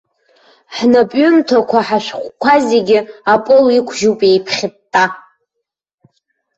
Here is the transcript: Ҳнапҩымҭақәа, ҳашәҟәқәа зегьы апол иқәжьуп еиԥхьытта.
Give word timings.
Ҳнапҩымҭақәа, 0.75 1.79
ҳашәҟәқәа 1.87 2.53
зегьы 2.69 2.99
апол 3.33 3.65
иқәжьуп 3.77 4.19
еиԥхьытта. 4.29 5.05